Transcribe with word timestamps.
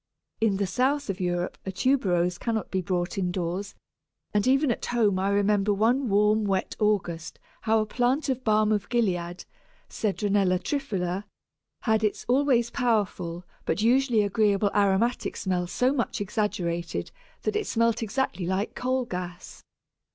In 0.39 0.57
the 0.57 0.65
south 0.65 1.11
of 1.11 1.19
Europe 1.19 1.59
a 1.63 1.71
Tuberose 1.71 2.39
cannot 2.39 2.71
be 2.71 2.81
brought 2.81 3.19
indoors, 3.19 3.75
and 4.33 4.47
even 4.47 4.71
at 4.71 4.87
home 4.87 5.19
I 5.19 5.29
remember 5.29 5.71
one 5.75 6.09
warm 6.09 6.43
wet 6.43 6.75
August 6.79 7.37
how 7.61 7.77
a 7.81 7.85
plant 7.85 8.27
of 8.27 8.43
Balm 8.43 8.71
of 8.71 8.89
Gilead 8.89 9.45
(Cedronella 9.89 10.57
triphylla) 10.57 11.25
had 11.81 12.03
its 12.03 12.25
always 12.27 12.71
powerful 12.71 13.43
but 13.63 13.83
usually 13.83 14.23
agreeably 14.23 14.71
aromatic 14.73 15.37
smell 15.37 15.67
so 15.67 15.93
much 15.93 16.19
exaggerated 16.19 17.11
that 17.43 17.55
it 17.55 17.67
smelt 17.67 18.01
exactly 18.01 18.47
like 18.47 18.73
coal 18.73 19.05
gas! 19.05 19.63